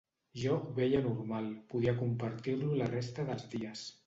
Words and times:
Jo 0.43 0.55
ho 0.61 0.71
veia 0.79 1.01
normal; 1.07 1.51
podia 1.75 1.93
compartir-lo 2.01 2.71
la 2.83 2.89
resta 2.97 3.29
dels 3.31 3.49
dies. 3.55 3.87